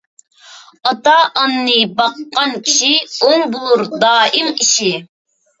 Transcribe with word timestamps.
ئاتا- 0.87 1.13
ئانىنى 1.41 1.75
باققان 1.99 2.57
كىشى، 2.71 2.89
ئوڭ 3.19 3.47
بولۇر 3.57 3.87
دائىم 4.07 4.51
ئىشى. 4.57 4.93